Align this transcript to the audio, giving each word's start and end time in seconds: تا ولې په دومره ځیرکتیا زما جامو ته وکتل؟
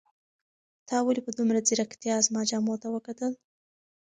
تا 0.87 0.97
ولې 1.03 1.21
په 1.25 1.31
دومره 1.37 1.59
ځیرکتیا 1.67 2.15
زما 2.27 2.41
جامو 2.49 2.75
ته 2.81 2.87
وکتل؟ 2.91 3.33